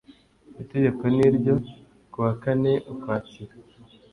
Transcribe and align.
itegeko 0.63 1.01
n 1.15 1.17
ryo 1.37 1.55
ku 2.11 2.17
wa 2.23 2.31
kane 2.43 2.73
ukwakira 2.93 3.53